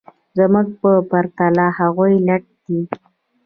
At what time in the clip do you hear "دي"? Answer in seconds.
2.65-2.79